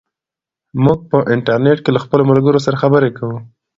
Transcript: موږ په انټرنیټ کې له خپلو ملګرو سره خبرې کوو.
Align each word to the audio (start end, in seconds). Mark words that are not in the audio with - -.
موږ 0.83 0.99
په 1.09 1.17
انټرنیټ 1.33 1.77
کې 1.83 1.91
له 1.95 1.99
خپلو 2.05 2.23
ملګرو 2.31 2.63
سره 2.65 2.81
خبرې 2.83 3.09
کوو. 3.17 3.37